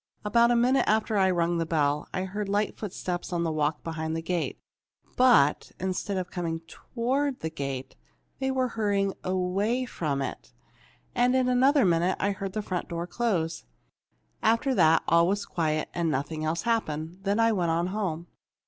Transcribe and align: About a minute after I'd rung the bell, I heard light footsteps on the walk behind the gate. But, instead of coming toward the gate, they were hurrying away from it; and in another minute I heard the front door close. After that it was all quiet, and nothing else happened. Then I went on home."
About 0.25 0.49
a 0.49 0.55
minute 0.55 0.85
after 0.87 1.15
I'd 1.15 1.29
rung 1.33 1.59
the 1.59 1.65
bell, 1.67 2.07
I 2.11 2.23
heard 2.23 2.49
light 2.49 2.75
footsteps 2.75 3.31
on 3.31 3.43
the 3.43 3.51
walk 3.51 3.83
behind 3.83 4.15
the 4.15 4.21
gate. 4.23 4.57
But, 5.15 5.73
instead 5.79 6.17
of 6.17 6.31
coming 6.31 6.61
toward 6.61 7.41
the 7.41 7.51
gate, 7.51 7.95
they 8.39 8.49
were 8.49 8.69
hurrying 8.69 9.13
away 9.23 9.85
from 9.85 10.23
it; 10.23 10.53
and 11.13 11.35
in 11.35 11.47
another 11.47 11.85
minute 11.85 12.17
I 12.19 12.31
heard 12.31 12.53
the 12.53 12.63
front 12.63 12.89
door 12.89 13.05
close. 13.05 13.65
After 14.41 14.73
that 14.73 15.03
it 15.03 15.13
was 15.23 15.45
all 15.45 15.53
quiet, 15.53 15.87
and 15.93 16.09
nothing 16.09 16.43
else 16.43 16.63
happened. 16.63 17.19
Then 17.21 17.39
I 17.39 17.51
went 17.51 17.69
on 17.69 17.85
home." 17.85 18.25